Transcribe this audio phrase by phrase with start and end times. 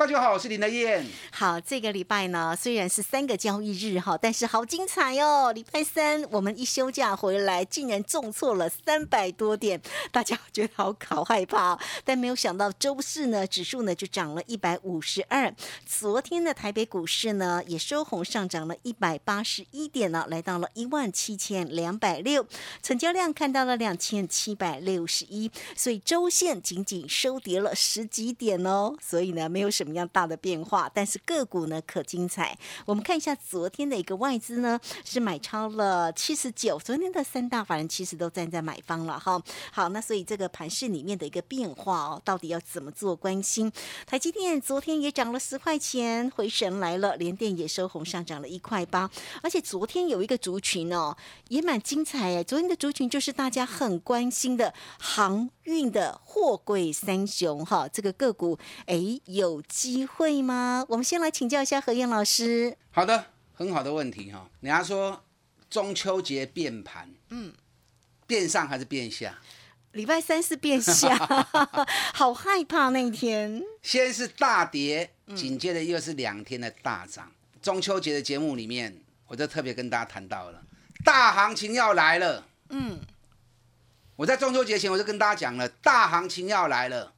[0.00, 1.04] 大家好，我是林德燕。
[1.30, 5.52] 好，这个礼拜呢，虽然是三个交易日哈，但是好精彩哦。
[5.52, 9.78] 礼拜三我们一休假回来，竟然重挫了三百多点，
[10.10, 11.78] 大家觉得好好害怕。
[12.02, 15.54] 但没有想到周四呢，指数呢就涨了一百五十二。
[15.84, 22.46] 昨天的台北股市呢也收红，上涨了一百八十一点呢，来到了一万七千两百六，
[22.82, 28.94] 成交量看到了两千七百六十一，所以周线仅仅收跌了十几点哦。
[28.98, 29.89] 所以呢，没有什么。
[29.90, 32.56] 么样大的变化，但是个股呢可精彩。
[32.86, 39.42] 我们看一下昨天的一个外资呢是买超了七十九，昨天的三大法人其实都站在买方了哈。
[39.72, 43.72] 好，那所以这个盘市里面的一个变化哦，到底要怎么做关心？
[44.06, 49.10] 台积电昨天也涨了十块钱，回神来了，连电也收红上涨了一块八。
[49.42, 51.16] 而且昨天有一个族群哦，
[51.48, 52.44] 也蛮精彩哎。
[52.44, 59.62] 昨天的族群就是大家很关心的航运的货柜三雄哈，这个个股哎有。
[59.80, 60.84] 机会吗？
[60.90, 62.76] 我们先来请教一下何燕老师。
[62.90, 64.46] 好的，很好的问题哈。
[64.60, 65.24] 人家说
[65.70, 67.50] 中秋节变盘，嗯，
[68.26, 69.38] 变上还是变下？
[69.92, 71.16] 礼拜三是变下，
[72.12, 73.62] 好害怕那一天。
[73.80, 77.32] 先是大跌，紧接着又是两天的大涨。
[77.62, 80.62] 中秋节的节目里面，我就特别跟大家谈到了，
[81.02, 82.46] 大行情要来了。
[82.68, 83.00] 嗯，
[84.16, 87.14] 我在中秋节前我就跟大家讲了，大行情要来了。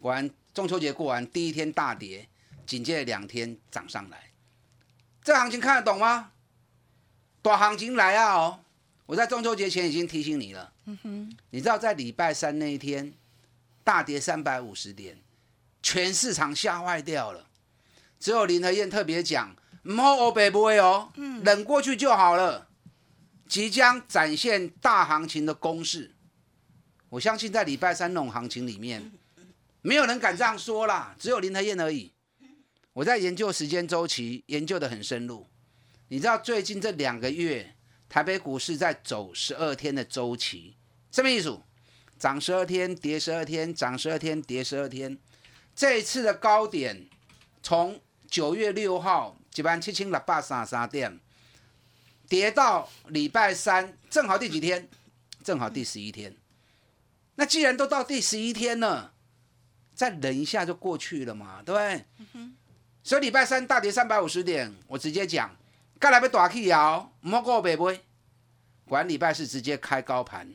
[0.00, 0.28] 果然。
[0.52, 2.28] 中秋节过完，第一天大跌，
[2.66, 4.30] 紧接着两天涨上来，
[5.22, 6.32] 这行情看得懂吗？
[7.40, 8.34] 大行情来啊！
[8.34, 8.60] 哦，
[9.06, 10.72] 我在中秋节前已经提醒你了。
[10.86, 13.14] 嗯哼，你知道在礼拜三那一天
[13.84, 15.16] 大跌三百五十点，
[15.82, 17.46] 全市场吓坏掉了。
[18.18, 19.54] 只有林和燕特别讲，
[19.84, 21.10] 唔好欧北不会哦，
[21.44, 22.68] 冷过去就好了。
[23.46, 26.14] 即将展现大行情的攻势，
[27.08, 29.10] 我相信在礼拜三那种行情里面。
[29.88, 32.12] 没有人敢这样说啦，只有林和燕而已。
[32.92, 35.46] 我在研究时间周期，研究的很深入。
[36.08, 37.74] 你知道最近这两个月
[38.06, 40.76] 台北股市在走十二天的周期，
[41.10, 41.58] 什么意思？
[42.18, 45.16] 涨十二天，跌十二天，涨十二天，跌十二天。
[45.74, 47.08] 这一次的高点
[47.62, 47.98] 从
[48.28, 51.18] 九月六号一万七千六百三十三点，
[52.28, 54.86] 跌到礼拜三，正好第几天？
[55.42, 56.36] 正好第十一天。
[57.36, 59.14] 那既然都到第十一天了。
[59.98, 62.04] 再忍一下就过去了嘛，对不对？
[63.02, 65.50] 所以礼拜三大跌三百五十点，我直接讲，
[65.98, 68.00] 该来被大气摇，唔好过北杯。
[68.84, 70.48] 管礼拜四直接开高盘，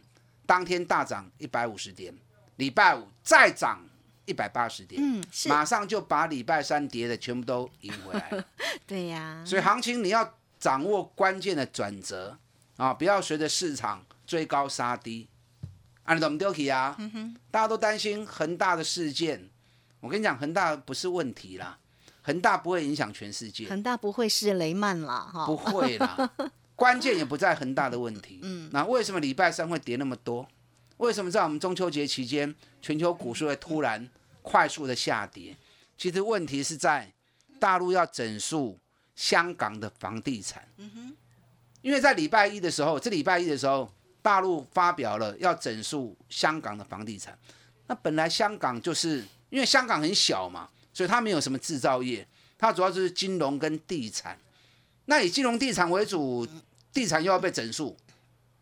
[0.45, 2.17] 当天大涨一百五十点，
[2.55, 3.85] 礼拜五再涨
[4.23, 8.45] 一百八十点，嗯，马上就把礼拜三跌的全部都赢回来了。
[8.87, 12.37] 对呀，所以行情你要掌握关键的转折
[12.77, 15.27] 啊，不要随着市场追高杀低。
[16.03, 16.97] 啊，你怎么丢弃啊？
[17.49, 19.49] 大家都担心恒大的事件。
[20.01, 21.79] 我跟你讲，恒大不是问题啦，
[22.21, 23.69] 恒大不会影响全世界。
[23.69, 26.29] 恒大不会是雷曼啦，哈，不会啦。
[26.75, 28.39] 关键也不在恒大的问题。
[28.41, 30.45] 嗯，那为什么礼拜三会跌那么多？
[30.97, 34.09] 为什么在我们中秋节期间，全球股市会突然
[34.41, 35.55] 快速的下跌？
[35.97, 37.13] 其实问题是在
[37.59, 38.77] 大陆要整肃
[39.15, 40.67] 香港的房地产。
[40.75, 41.15] 嗯哼，
[41.81, 43.89] 因为在礼拜一的时候，这礼拜一的时候。
[44.23, 47.37] 大陆发表了要整肃香港的房地产，
[47.85, 52.25] 那本来香港就是因为香港很小嘛，所以它没有什么制造业，
[52.57, 54.39] 它主要就是金融跟地产。
[55.05, 56.47] 那以金融地产为主，
[56.93, 57.95] 地产又要被整肃，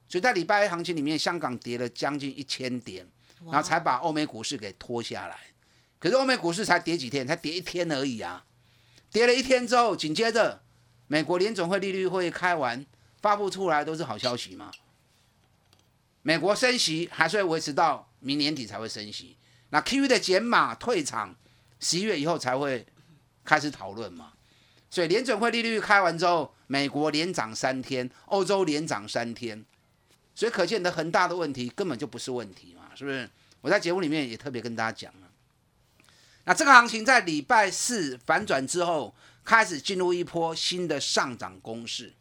[0.10, 3.08] 所以在礼拜一行情里面，香港跌了将近一千点，
[3.46, 5.38] 然后才把欧美股市给拖下来。
[6.00, 8.44] 可是欧美股市才跌几天，才跌一天而已啊！
[9.12, 10.64] 跌了一天之后，紧接着
[11.06, 12.84] 美国联总会利率会开完，
[13.22, 14.72] 发布出来都是好消息嘛。
[16.24, 19.36] 美国升息还是会维持到明年底才会升息，
[19.70, 21.36] 那 Q E 的减码退场，
[21.80, 22.86] 十一月以后才会
[23.44, 24.34] 开始讨论嘛。
[24.90, 29.66] 所以联准会利率开完之后，美国连涨三天，欧洲连涨三天，
[30.36, 33.30] 所以可见的恒大的问题根本就不是问题嘛，是不是？
[33.62, 35.28] 我在节目里面也特别跟大家讲了。
[36.44, 42.14] 那这个行情在礼拜四反转之后，开始进入一波新的上涨攻势。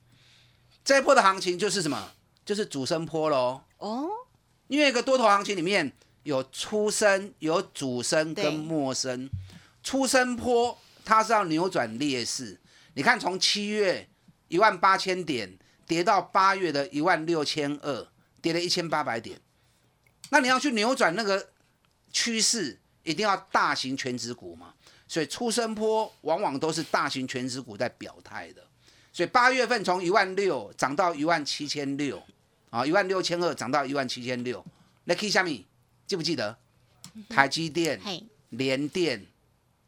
[0.85, 2.12] 这一波的行情就是什么？
[2.44, 3.62] 就是主升坡喽。
[3.80, 4.08] 哦，
[4.68, 5.92] 因为一个多头行情里面
[6.22, 9.28] 有初升、有主升跟末升。
[9.82, 12.60] 初升坡它是要扭转劣势。
[12.94, 14.08] 你看，从七月
[14.48, 18.06] 一万八千点跌到八月的一万六千二，
[18.42, 19.40] 跌了一千八百点。
[20.28, 21.48] 那你要去扭转那个
[22.12, 24.74] 趋势，一定要大型全指股嘛。
[25.08, 28.62] 所以出生坡往往都是大型全指股在表态的。
[29.12, 32.22] 所以八月份从一万六涨到一万七千六，
[32.70, 34.64] 啊，一万六千二涨到一万七千六。
[35.05, 35.62] 那 K 下面
[36.06, 36.56] 记不记得？
[37.28, 38.00] 台积电、
[38.50, 39.26] 联电、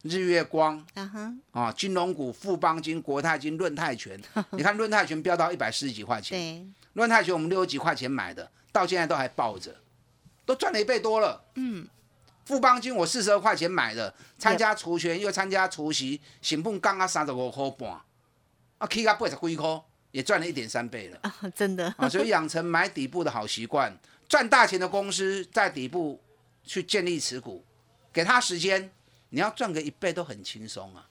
[0.02, 4.20] 日月光啊哈，啊，金融股富邦金、国泰金、润泰全，
[4.50, 9.72] 你看润泰全飙到一百四十几块钱，对，润泰全我们六十几块钱买的，到现在都还抱着，
[10.44, 11.44] 都赚了一倍多了。
[11.54, 11.86] 嗯，
[12.44, 17.90] 富邦金我四十二块钱买的，参加除权又参加除息，成本刚刚三十五块半，
[18.78, 19.80] 啊，K 个八十几块，
[20.12, 21.18] 也赚了一点三倍了。
[21.22, 23.98] 啊，真的，啊，所以养成买底部的好习惯，
[24.28, 26.20] 赚大钱的公司在底部
[26.64, 27.64] 去建立持股，
[28.12, 28.90] 给他时间，
[29.30, 31.08] 你要赚个一倍都很轻松啊。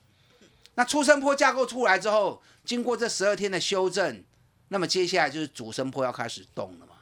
[0.75, 4.23] 那出生坡架构出来之后，经过这十二天的修正，
[4.69, 6.95] 那么接下来就是主升坡要开始动了嘛。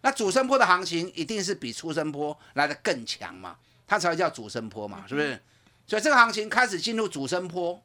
[0.00, 5.38] 那主升坡的行情一定是比出生坡来的更强嘛，它才会叫主升坡嘛，是不是？
[5.86, 7.82] 所以这个行情开始进入主升坡，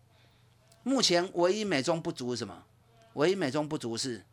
[0.84, 2.64] 目前唯一美中不足是什么？
[3.16, 4.24] 唯一美中不足是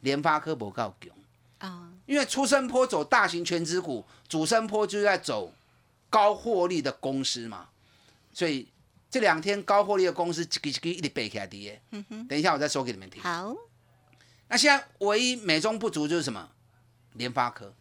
[0.00, 1.10] 联发科不够强。
[1.58, 5.52] 啊，因为出生坡走大型全指股，主升坡就是在走
[6.08, 7.68] 高获利的公司嘛，
[8.32, 8.68] 所以
[9.10, 11.80] 这两天高获利的公司一个一个一直背起来跌。
[12.28, 13.22] 等一下我再说给你们听。
[13.22, 13.56] 好，
[14.48, 16.50] 那现在唯一美中不足就是什么？
[17.14, 17.72] 联发科，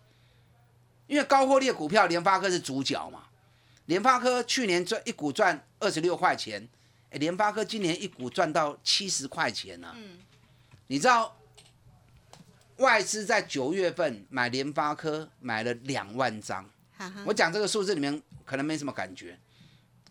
[1.07, 3.23] 因为高获利的股票，联发科是主角嘛。
[3.87, 6.65] 联发科去年赚一股赚二十六块钱，
[7.11, 10.19] 哎，联发科今年一股赚到七十块钱呢、嗯
[10.87, 11.35] 你知道
[12.77, 16.69] 外资在九月份买联发科买了两万张，
[17.25, 19.39] 我讲这个数字里面可能没什么感觉，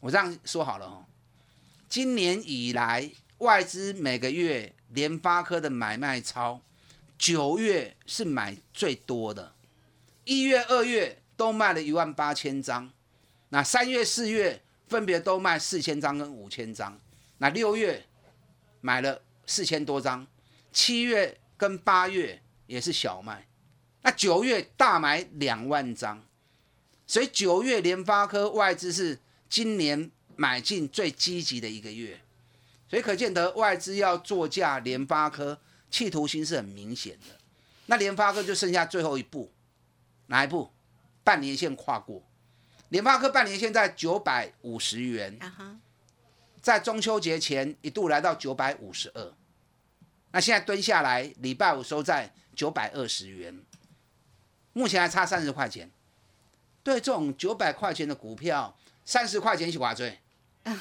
[0.00, 1.04] 我这样说好了哦。
[1.88, 6.60] 今年以来，外资每个月联发科的买卖超，
[7.16, 9.54] 九月是买最多的，
[10.24, 12.90] 一月、二月都卖了一万八千张，
[13.50, 16.98] 那三月、四月分别都卖四千张跟五千张，
[17.38, 18.04] 那六月
[18.80, 20.26] 买了四千多张，
[20.74, 23.46] 七月跟八月也是小卖，
[24.02, 26.22] 那九月大买两万张。
[27.06, 29.18] 所以九月联发科外资是
[29.48, 32.20] 今年买进最积极的一个月，
[32.88, 35.60] 所以可见得外资要作价联发科，
[35.90, 37.38] 企图心是很明显的。
[37.86, 39.52] 那联发科就剩下最后一步，
[40.26, 40.70] 哪一步？
[41.22, 42.22] 半年线跨过，
[42.88, 45.38] 联发科半年线在九百五十元，
[46.60, 49.34] 在中秋节前一度来到九百五十二，
[50.34, 53.62] 那现在蹲下来，礼拜五收在九百二十元，
[54.72, 55.92] 目前还差三十块钱。
[56.82, 60.18] 对这种九百块钱的股票，三十块钱是偌最，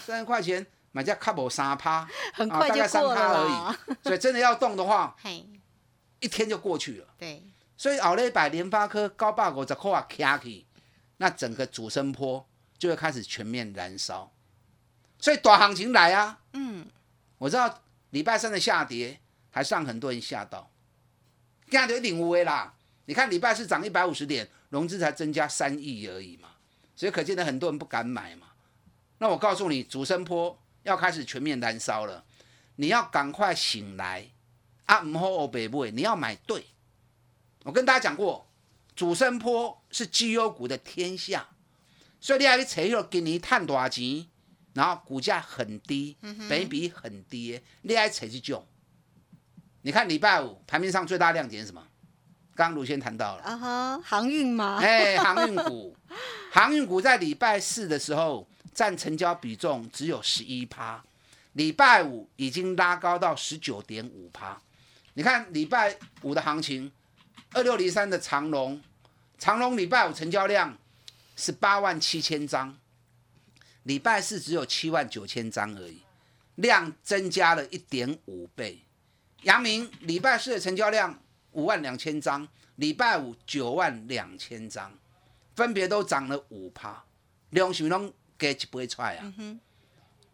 [0.03, 3.95] 三十块钱买家卡无三趴， 很快就过趴而，已。
[4.01, 5.47] 所以真的要动的话，嘿，
[6.19, 7.07] 一天就过去了。
[7.19, 7.43] 对，
[7.77, 10.65] 所以熬了一百联发科高百五十块啊卡起，
[11.17, 14.33] 那整个主升坡就会开始全面燃烧。
[15.19, 16.87] 所以短行情来啊，嗯，
[17.37, 19.19] 我知道礼拜三的下跌
[19.53, 20.71] 还是让很多人吓到，
[21.69, 22.73] 这样就一定有的啦。
[23.05, 26.49] 你看礼拜四涨一百五十点，融资才增加三亿而已嘛，
[26.95, 28.47] 所以可见得很多人不敢买嘛。
[29.19, 32.25] 那我告诉你，主升坡要开始全面燃烧了，
[32.77, 34.31] 你要赶快醒来
[34.85, 35.01] 啊！
[35.01, 36.65] 唔好欧北买，你要买对。
[37.63, 38.49] 我跟大家讲过，
[38.95, 41.47] 主升坡是绩优股的天下，
[42.19, 44.25] 所以你要去找迄个今年赚大钱，
[44.73, 46.17] 然后股价很低，
[46.49, 48.67] 本比很低，你爱找这种。
[49.83, 51.85] 你看礼拜五盘面上最大亮点是什么？
[52.55, 54.79] 刚刚卢先谈到了，啊哈，航运吗？
[54.81, 55.95] 哎，航运股，
[56.51, 61.03] 航运股在礼拜四的时候占成交比重只有十一趴，
[61.53, 64.57] 礼拜五已经拉高到十九点五趴。
[65.15, 66.91] 你看礼拜五的行情，
[67.53, 68.79] 二六零三的长龙，
[69.37, 70.77] 长龙礼拜五成交量
[71.35, 72.77] 是八万七千张，
[73.83, 76.01] 礼拜四只有七万九千张而已，
[76.55, 78.79] 量增加了一点五倍。
[79.43, 81.19] 阳明礼拜四的成交量
[81.51, 82.47] 五万两千张，
[82.77, 84.91] 礼拜五九万两千张，
[85.55, 87.03] 分别都涨了五趴，
[87.51, 89.33] 量是拢给一杯出来啊。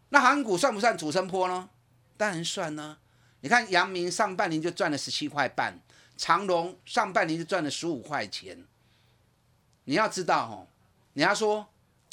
[0.09, 1.69] 那航股算不算主升坡呢？
[2.17, 2.97] 当然算呢、
[3.41, 5.79] 你看阳明上半年就赚了十七块半，
[6.17, 8.65] 长隆上半年就赚了十五块钱。
[9.85, 10.67] 你要知道哦，
[11.13, 11.67] 你要说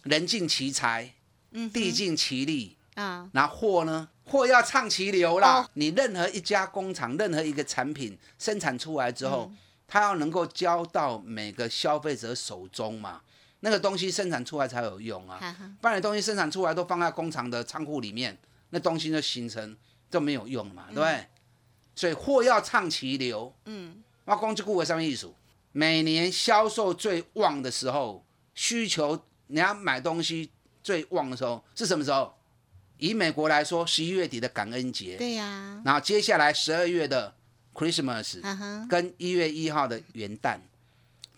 [0.04, 1.14] 人尽其才，
[1.50, 4.08] 嗯地尽其力，啊，那货呢？
[4.26, 5.60] 货要畅其流啦。
[5.60, 9.56] 哦你任何一家工厂，任何一个产品生产出来之后，嗯
[9.88, 13.20] 它要能够交到每个消费者手中嘛，
[13.60, 15.38] 那个东西生产出来才有用啊。
[15.40, 18.36] 哈哈，不然你东西生产出来都放在工厂的仓库里面，
[18.70, 19.76] 那东西就形成
[20.10, 21.26] 就没有用嘛，对不对？
[21.94, 23.54] 所以货要畅其流。
[23.66, 25.32] 嗯，我讲这句话什么意思？
[25.70, 28.24] 每年销售最旺的时候，
[28.56, 30.50] 需求你要买东西
[30.82, 32.34] 最旺的时候是什么时候？
[32.98, 37.34] 以美国来说，十一月底的感恩节，对呀，然后接下来十二月的
[37.74, 38.40] Christmas，
[38.88, 40.58] 跟一月一号的元旦，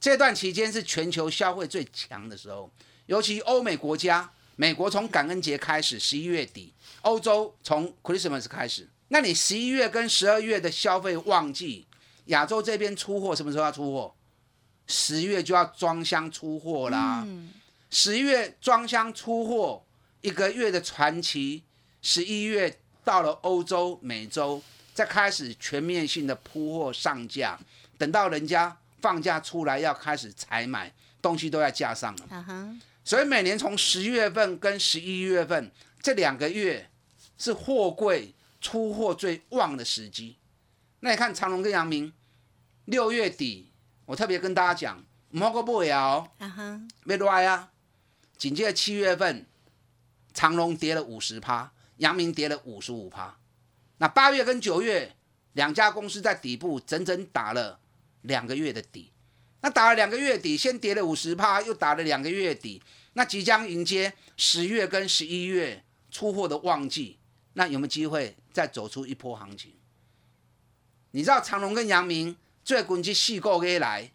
[0.00, 2.70] 这段期间是全球消费最强的时候，
[3.06, 6.72] 尤其欧美国家，美国从感恩节开始，十一月底；
[7.02, 8.88] 欧洲从 Christmas 开始。
[9.08, 11.86] 那你十一月跟十二月的消费旺季，
[12.26, 14.14] 亚洲这边出货什么时候要出货？
[14.86, 17.24] 十月就要装箱出货啦。
[17.26, 17.50] 嗯，
[17.90, 19.82] 十月装箱出货，
[20.20, 21.62] 一个月的传奇，
[22.02, 27.58] 十一月到了欧洲、美洲，再开始全面性的铺货上架，
[27.96, 32.78] 等到人家放假出来要开始采买，东西都在架上了。
[33.04, 35.70] 所以每年从十月份跟十一月份
[36.02, 36.90] 这两个月
[37.38, 40.36] 是货柜出货最旺的时机。
[41.00, 42.12] 那你看长隆跟阳明，
[42.86, 43.70] 六月底
[44.04, 46.30] 我特别跟大家讲，唔好个不了。
[46.38, 47.70] 哈哈，要来啊！
[48.36, 49.46] 紧接着七月份，
[50.38, 53.36] 长隆跌了五十趴，阳明跌了五十五趴。
[53.96, 55.16] 那八月跟九月
[55.54, 57.80] 两家公司在底部整整打了
[58.20, 59.10] 两个月的底。
[59.62, 62.80] 那打了两个月底，先跌了五十趴，又打了两个月底。
[63.14, 67.18] 那即将迎接十月跟十一月出货的旺季，
[67.54, 69.72] 那有没有机会再走出一波行情？
[71.10, 74.12] 你知道长隆跟阳明最近这四个月来，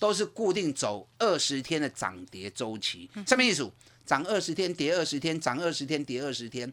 [0.00, 3.70] 都是固定走二十天的涨跌周期，什么意思？
[4.10, 6.72] 涨二十天，跌二十天，涨二十天，跌二十天，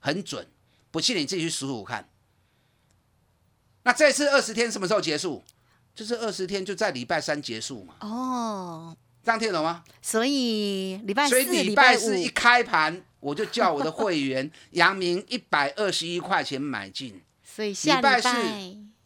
[0.00, 0.46] 很准。
[0.90, 2.06] 不信你自己去数数看。
[3.84, 5.42] 那这次二十天什么时候结束？
[5.94, 8.94] 就是二十天就在礼拜三结束嘛，哦，
[9.24, 9.82] 这样听得懂吗？
[10.02, 18.28] 所以礼拜四、所以礼拜四一开盘，我就叫我的会员 杨明一百二十一块钱买进，所以下礼拜，四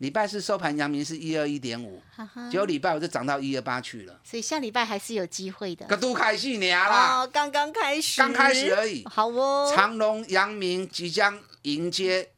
[0.02, 2.02] 礼拜四收盘阳明是一二一点五，
[2.50, 5.86] 结，果礼拜五就涨到一二八去了，所以下礼拜还是有机会的。
[5.86, 7.20] 可都开戏年啦。
[7.20, 12.28] 哦，刚刚开始，刚开始而已好哦，长隆、阳明即将迎接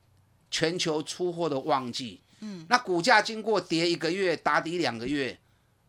[0.51, 2.21] 全球出货的旺季。
[2.41, 5.35] 嗯，那股价经过跌一个月、打底两个月，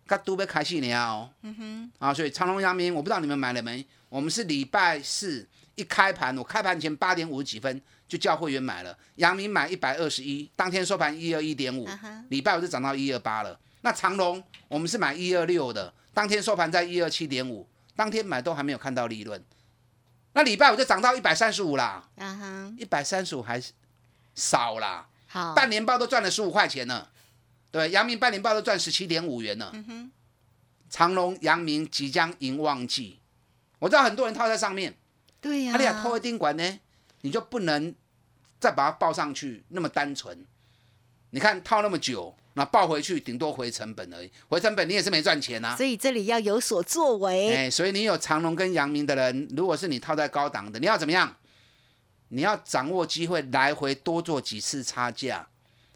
[0.07, 1.29] 它都被开戏年哦。
[1.41, 3.85] 嗯哼，啊，所以长隆、阳明，我不知道你们买了没？
[4.07, 11.87] 我们是礼拜四一开盘，我开盘前八点五十几分就叫会员买了，阳明买一百二十一，当天收盘一二一点五
[12.29, 13.59] 礼拜五就涨到一二八了。
[13.81, 19.43] 那长隆我们是买一二六的，当天收盘在一二七点五，当天买都还没有看到利润。
[20.33, 22.09] 那礼拜五就涨到一百三十五啦，
[22.77, 23.71] 一百三十五还是
[24.33, 27.07] 少啦，好，半年报都赚了十五块钱呢，
[27.71, 29.71] 对，阳明半年报都赚十七点五元呢。
[30.89, 33.19] 长隆、阳明即将迎旺季，
[33.79, 34.95] 我知道很多人套在上面，
[35.41, 36.79] 对呀、阿丽亚套一定管呢，
[37.25, 37.91] 你就不能
[38.59, 40.45] 再把它报上去那么单纯。
[41.31, 45.75] 你看套那么久，那报回去顶多回成本而已，回成本你也是没赚钱啊。
[45.75, 47.51] 所以这里要有所作为。
[47.51, 51.35] 哎，所以你有长隆跟阳明的人，如果是你套在高档的，你要怎么样？
[52.27, 55.47] 你要掌握机会，来回多做几次差价，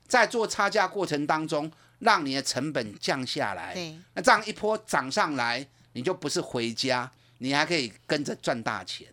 [0.07, 3.75] 在做差价过程当中，让你的成本降下来。
[3.75, 9.07] 对，那这样一波涨上来，你就不是回家，你还可以跟着赚大钱。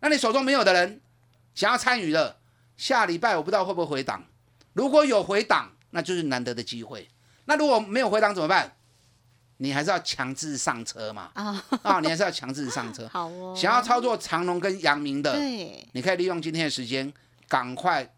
[0.00, 1.00] 那你手中没有的人，
[1.58, 2.36] 想要参与的，
[2.76, 4.22] 下礼拜我不知道会不会回档。
[4.74, 7.08] 如果有回档，那就是难得的机会。
[7.46, 8.76] 那如果没有回档怎么办？
[9.56, 11.30] 你还是要强制上车嘛。
[11.34, 13.08] 啊，啊，你还是要强制上车。
[13.12, 13.52] 好哦。
[13.56, 17.12] 想要操作长隆跟阳明的，对，你可以利用今天的时间，
[17.48, 18.08] 赶快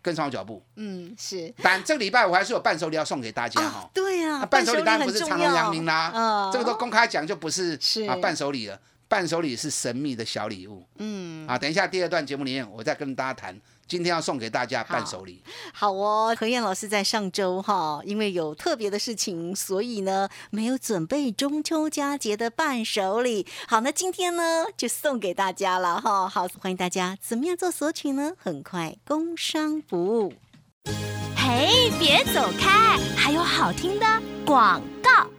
[0.00, 0.64] 跟上我脚步。
[0.76, 8.80] 嗯，是但这个礼拜我还是有伴手礼要送给大家哈、啊，对呀、那伴手礼当然不是长隆、阳明啦，嗯，这个都公开讲就不是是啊伴手礼了。
[9.14, 11.56] 伴手礼是神秘的小礼物嗯，啊。
[11.56, 13.56] 等一下第二段节目里面，我再跟大家谈
[13.86, 15.40] 今天要送给大家伴手礼。
[15.72, 16.34] 好哦。
[16.36, 23.46] 何燕老师在上周哈，因为有特别的事情，所以呢没有准备中秋佳节的伴手礼。
[23.68, 26.28] 好，那今天呢就送给大家了哈。
[26.28, 28.32] 好，欢迎大家怎么样做索取呢？
[28.36, 30.32] 很快工商服务。
[31.36, 34.06] 嘿，别走开，还有好听的
[34.44, 35.30] 广告。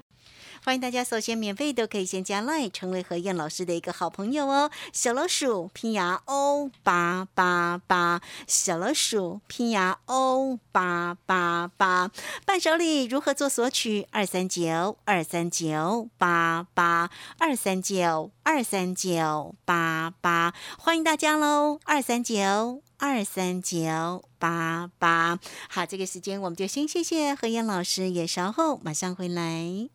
[0.65, 4.71] 欢迎大家首先免费都可以先加 line 成为何燕老师的一个好朋友哦。
[4.91, 12.09] 小老鼠拼牙 O 八八八，小老鼠拼牙 O 八八八。
[12.47, 14.07] 伴手礼如何做索取？
[14.09, 21.79] 二三九二三九八八二三九二三九八八，欢迎大家喽！
[21.83, 25.37] 二三九二三九八八。
[25.69, 29.94] 好，这个时间我们就先谢谢何燕老师，也稍后马上回来。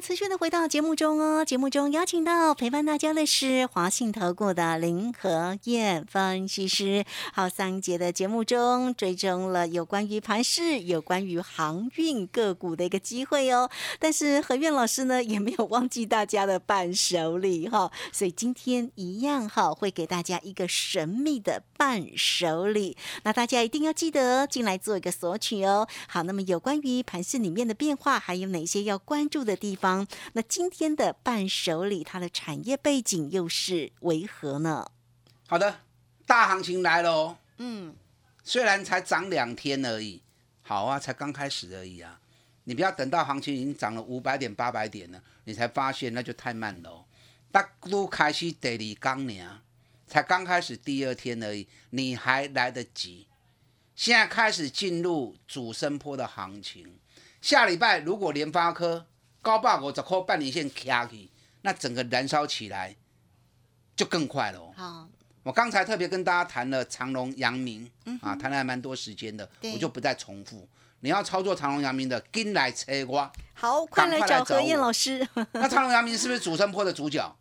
[0.00, 1.44] 持续的回到节目中哦。
[1.44, 7.04] 节目中邀请到陪伴大家的是华信投顾的林和燕分析师。
[7.32, 13.68] 好，上一节的节目中追踪了有关于盘市、有关于航运个股的一个机会哦。
[13.98, 22.96] 但是何燕老师呢也没有忘记大家的伴手礼哈，所以今天一样哈会给大家一个神秘的伴手礼。
[23.22, 25.88] 那大家一定要记得进来做一个索取哦。
[26.06, 29.54] 好，那么有关于盘市里面的变化，还有哪些要关注的？
[29.64, 29.83] 地方，
[30.32, 34.86] 那今天的伴手礼，它的产业背景又是为何呢？
[35.46, 35.80] 好的，
[36.26, 37.36] 大行情来了哦。
[37.58, 37.94] 嗯，
[38.42, 40.22] 虽然才涨两天而已，
[40.62, 42.18] 好啊，才刚开始而已啊。
[42.64, 47.04] 你不要等到行情已经涨了五百点、八百点了，你才发现那就太慢了。
[47.52, 49.46] 大都开始第二刚年，
[50.06, 53.26] 才刚开始第二天而已，你还来得及。
[53.94, 56.98] 现在开始进入主升坡的行情，
[57.42, 59.06] 下礼拜如果联发科。
[59.44, 62.96] 高八五十块半年线卡起，那整个燃烧起来
[63.94, 64.72] 就更快了。
[64.74, 65.06] 好，
[65.42, 67.88] 我刚才特别跟大家谈了长隆、阳明，
[68.22, 70.66] 啊，谈了还蛮多时间的，我就不再重复。
[71.00, 73.30] 你要操作长隆、阳明的，跟来车瓜。
[73.52, 75.28] 好，快来找何燕老师。
[75.52, 77.36] 那长隆、阳明是不是主升坡的主角？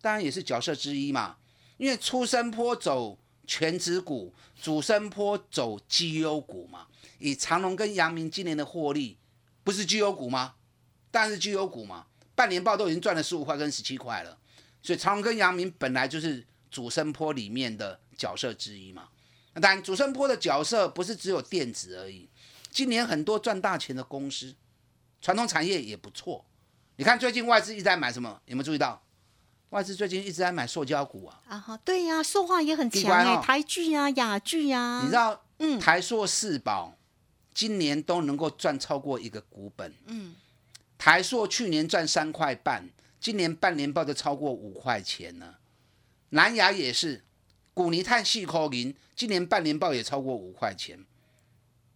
[0.00, 1.36] 当然也是角色之一嘛。
[1.78, 6.86] 因为出升坡走全指股，主升坡走绩优股嘛。
[7.18, 9.18] 以长隆跟阳明今年的获利，
[9.64, 10.54] 不是绩优股吗？
[11.10, 14.38] 但是绩优股嘛，半年报都已经赚了十五块跟十七块了，
[14.82, 19.08] 所以长隆跟阳明本来就是主升坡里面的角色之一嘛。
[19.54, 22.28] 那当然，主升坡的角色不是只有电子而已，
[22.70, 24.54] 今年很多赚大钱的公司，
[25.20, 26.44] 传统产业也不错。
[26.96, 28.40] 你看最近外资一直在买什么？
[28.46, 29.02] 有没有注意到？
[29.70, 31.40] 外资最近一直在买塑胶股啊。
[31.48, 35.00] 啊哈，对呀，塑化也很强哎，台剧啊、雅剧啊。
[35.02, 36.96] 你知道，嗯，台塑四宝
[37.52, 40.34] 今年都能够赚超过一个股本，嗯。
[41.00, 42.86] 台塑去年赚三块半，
[43.18, 45.58] 今年半年报就超过五块钱了。
[46.28, 47.24] 南亚也是，
[47.72, 51.02] 古尼碳细科银今年半年报也超过五块钱。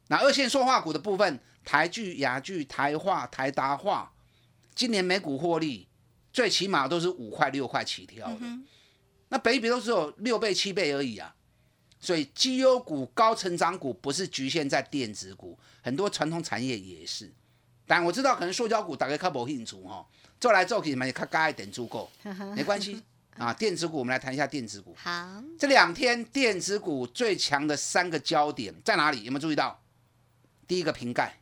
[0.09, 4.15] 那二线塑化股的部分，台剧、雅剧、台化、台达化，
[4.75, 5.87] 今年每股获利
[6.33, 8.41] 最起码都是五块六块起跳的。
[9.29, 11.37] 那北比都只有六倍七倍而已啊。
[12.01, 17.31] 所以绩优股、高成长股不是局限在电子股，很多传统产业也是。
[17.87, 20.07] 但我知道可能塑胶股大概较无兴趣哈，
[20.41, 22.11] 做来做去嘛也较加一点足够，
[22.57, 23.03] 没关系
[23.37, 23.53] 啊。
[23.53, 24.95] 电子股我们来谈一下电子股。
[24.97, 29.25] 好，这两天电子股最强的三个焦点在哪里？
[29.25, 29.79] 有没有注意到？
[30.67, 31.39] 第一个瓶盖，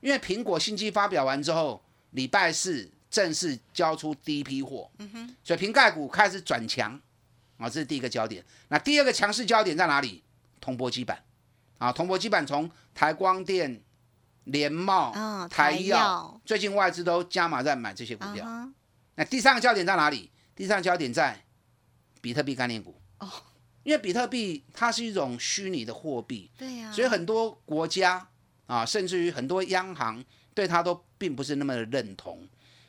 [0.00, 6.98] 因为苹果新机发表完之后，礼拜四正式交出第一批货，嗯哼，所以瓶盖股开始转强
[7.58, 8.42] 啊，这是第一个焦点。
[8.68, 10.22] 那第二个强势焦点在哪里？
[10.58, 11.22] 铜箔基板
[11.76, 13.82] 啊，铜箔基板从台光电。
[14.44, 15.12] 联茂、
[15.48, 18.46] 台药，最近外资都加码在买这些股票。
[19.14, 20.30] 那第三个焦点在哪里？
[20.54, 21.44] 第三个焦点在
[22.20, 23.00] 比特币概念股。
[23.20, 23.30] 哦，
[23.82, 28.28] 因为比特币它是一种虚拟的货币，对呀，所以很多国家
[28.66, 32.46] 啊，甚至于很多央行对它都并不是那么的认同。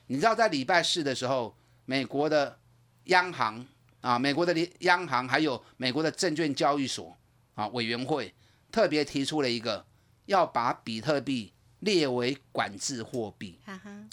[0.07, 2.57] 你知道，在礼拜四的时候，美国的
[3.05, 3.65] 央行
[4.01, 7.15] 啊，美国的央行还有美国的证券交易所
[7.53, 8.33] 啊委员会
[8.71, 9.85] 特别提出了一个。
[10.25, 13.59] 要把比特币列为管制货币，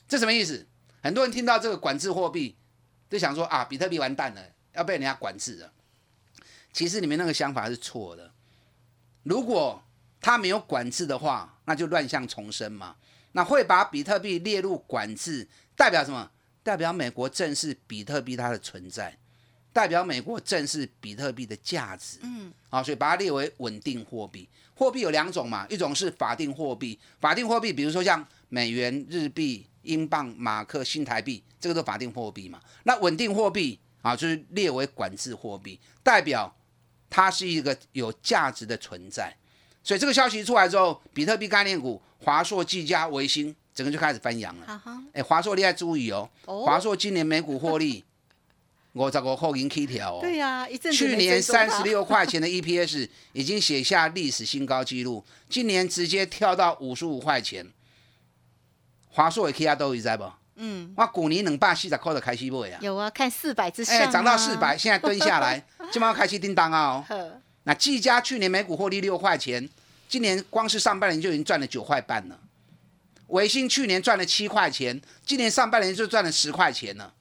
[0.06, 0.66] 这什么意思？
[1.02, 2.56] 很多人听到这个管制货币，
[3.10, 4.42] 就想说啊，比特币完蛋了，
[4.74, 5.72] 要被人家管制了。
[6.72, 8.32] 其实你们那个想法是错的。
[9.22, 9.82] 如果
[10.20, 12.96] 他没有管制的话，那就乱象丛生嘛。
[13.32, 16.30] 那会把比特币列入管制，代表什么？
[16.62, 19.18] 代表美国正视比特币它的存在，
[19.72, 22.18] 代表美国正视比特币的价值。
[22.22, 24.48] 嗯，好，所以把它列为稳定货币。
[24.74, 32.60] 货币有两种嘛，一种是法定货币，法定货币比如说像美元、日币、英镑、马克、新台币，这个都法定货币嘛。
[32.84, 36.52] 那稳定货币啊，就是列为管制货币，代表
[37.08, 39.32] 它是一个有价值的存在。
[39.84, 44.66] 所以这个消息出来之后，比特币概念股华硕、技嘉、维新整个就开始翻扬了。
[44.66, 48.04] 哈哈，哎，华硕你要注意哦，哦华硕今年每股获利
[48.94, 50.18] 五十五块银 K 条哦。
[50.20, 57.66] 对呀，一阵去年三十六块钱的 EPS 已经写下历史新高纪录，今年直接跳到五十五块钱。
[59.08, 60.30] 华硕的 K 啊都有在不？
[60.56, 67.04] 嗯，我去年两百四十块的开始买啊，有啊，看四百之上、哎，啊，涨到四百，现在蹲下来， 今晚要开始叮当啊哦。
[67.08, 67.40] 呵。
[67.64, 69.66] 那技嘉去年每股获利六块钱，
[70.08, 72.38] 今年光是上半年就已经赚了九块半了。
[73.28, 77.14] 伟星去年赚了七块钱，今年上半年就赚了十块钱了。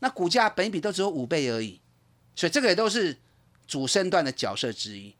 [0.00, 1.80] 那股价本比都只有五倍而已，
[2.34, 3.16] 所以这个也都是
[3.66, 5.14] 主升段的角色之一。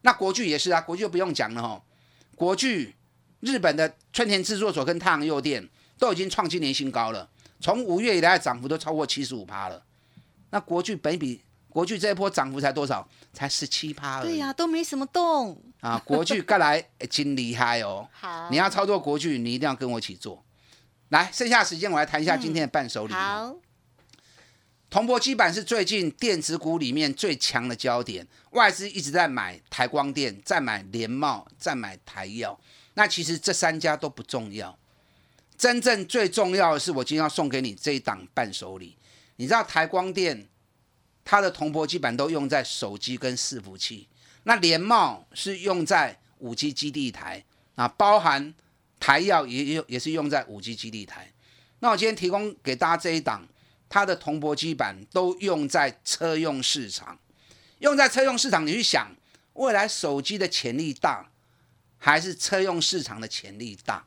[0.00, 1.82] 那国巨也是啊，国巨就不用讲了哈。
[2.34, 2.96] 国巨
[3.40, 7.28] 日本的春田制作所跟太阳诱电都已经创今年新高了，
[7.60, 9.84] 从五月以来的涨幅都超过七十五趴了。
[10.50, 13.08] 那国巨本比国巨这一波涨幅才多少？
[13.32, 14.28] 才十七趴而已。
[14.28, 15.56] 对呀、都没什么动。
[15.80, 18.06] 啊，国巨该来哎真厉害哦！
[18.12, 20.44] 好，你要操作国巨，你一定要跟我一起做。
[21.08, 23.12] 来，剩下时间我来谈一下今天的伴手礼。
[23.14, 23.54] 好，
[24.92, 32.60] 铜箔基板是最近电子股里面最强的焦点，外资一直在买台光电，在买联茂，在买台药。
[32.92, 34.78] 那其实这三家都不重要，
[35.56, 38.94] 真正最重要的是我今天要送给你这一档伴手礼。
[39.36, 40.46] 你知道台光电
[41.24, 44.06] 它的铜箔基板都用在手机跟伺服器，
[44.42, 47.42] 那联茂是用在五 G 基地台
[47.76, 48.52] 啊，包含
[49.00, 51.32] 台药也也也是用在五 G 基地台。
[51.78, 53.48] 那我今天提供给大家这一档。
[53.92, 57.18] 它的铜箔基板都用在车用市场，
[57.80, 59.14] 用在车用市场，你去想，
[59.52, 61.28] 未来手机的潜力大，
[61.98, 64.06] 还是车用市场的潜力大？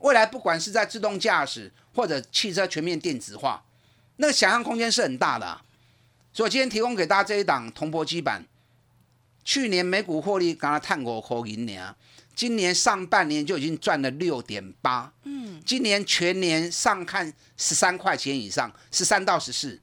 [0.00, 3.64] 未来不管是在自动驾驶或者汽车全面电子化，
[4.16, 5.60] 那个想象空间是很大的、
[6.32, 8.44] 所以今天提供给大家这一档铜箔基板，
[9.44, 11.94] 去年每股获利刚刚探过口银年，
[12.34, 19.80] 今年上半年就已经赚了六点八，嗯，今年全年上看十三块钱以上，十三到十四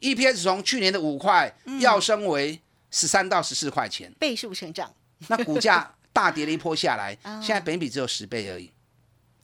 [0.00, 4.92] ，EPS 从去年的五块要升为十三到十四块钱，倍数成长。
[5.28, 8.70] 那股价大跌了一波下来， 哦现在本比只有十倍而已。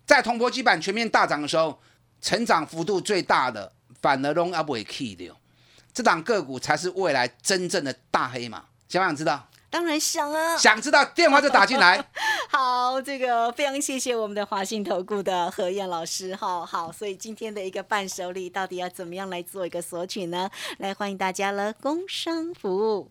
[0.06, 1.80] 在铜箔基板全面大涨的时候，
[2.20, 5.30] 成长幅度最大的反而拢阿不会 key 的，
[5.92, 8.64] 这档个股才是未来真正的大黑马。
[8.88, 9.48] 想不想知道？
[9.74, 10.56] 当然想啊！
[10.56, 12.00] 想知道电话就打进来。
[12.48, 16.64] 好，这个非常谢谢我们的华信投顾的何燕老师哈。
[16.64, 20.48] 好，所以今天的一个伴手礼到底要怎么样来做一个索取呢？
[20.78, 23.10] 来欢迎大家了，工商服务。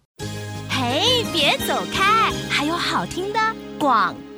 [0.70, 3.40] 嘿，别走开，还有好听的
[3.78, 4.33] 广告。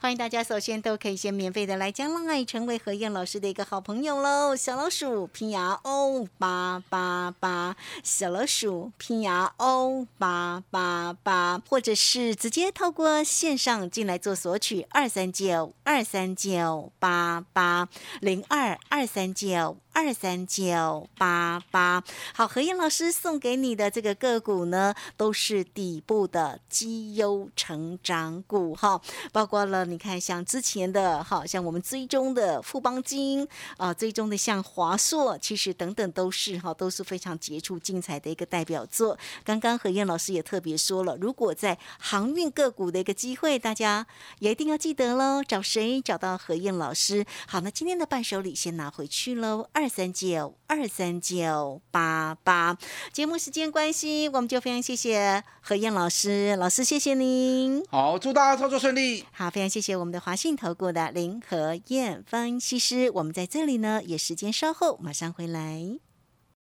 [0.00, 4.54] 欢迎大家，首先都可以先免费的来加 line，成为何燕老师的一个好朋友喽。
[4.54, 17.88] 小老鼠拼牙 O 八八八，小老鼠拼牙 O 八八八，或者是直接透过线上进来做索取，二三九二三九八八
[18.20, 19.76] 零二二三九。
[19.98, 22.00] 二三九八八，
[22.32, 29.00] 好，何燕老师送给你的这个个股呢，都是底部的绩优成长股哈，
[29.32, 39.18] 包括了你看像之前的哈，像我们追踪的富邦金啊，追踪的像华硕，其实等等都是哈，都是非常杰出精彩的一个代表作。
[39.42, 44.06] 刚刚何燕老师也特别说了，如果在航运个股的一个机会，大家
[44.38, 46.00] 也一定要记得喽，找谁？
[46.00, 47.26] 找到何燕老师。
[47.48, 52.76] 好，那今天的伴手礼先拿回去喽，二三九二三九八八。
[53.12, 57.82] 节目时间关系，我们就非常谢谢何燕老师，老师谢谢您。
[57.88, 59.24] 好，祝大家操作顺利。
[59.32, 63.10] 好，非常谢谢我们的华信投顾的林何燕分析师。
[63.14, 65.98] 我们在这里呢，也时间稍后马上回来。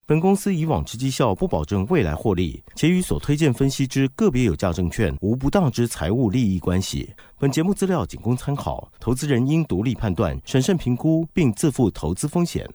[0.07, 7.15] 本公司以往之绩效不保证未来获利，且与所推荐分析之个别有价证券无不当之财务利益关系。
[7.39, 12.69] 本节目资料仅供参考，投资人应独立判断、审慎评估，并自负投资风险。